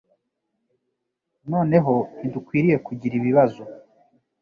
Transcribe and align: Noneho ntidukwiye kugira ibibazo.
Noneho 1.51 1.93
ntidukwiye 2.17 2.75
kugira 2.85 3.13
ibibazo. 3.19 3.63